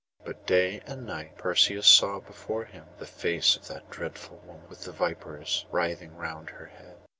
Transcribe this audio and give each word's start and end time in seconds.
But 0.25 0.47
day 0.47 0.81
and 0.87 1.05
night 1.05 1.37
Perseus 1.37 1.85
saw 1.85 2.19
before 2.19 2.65
him 2.65 2.87
the 2.97 3.05
face 3.05 3.55
of 3.55 3.67
that 3.67 3.91
dreadful 3.91 4.39
woman, 4.39 4.67
with 4.67 4.85
the 4.85 4.91
vipers 4.91 5.67
writhing 5.69 6.15
round 6.17 6.49
her 6.49 6.65
head. 6.65 6.97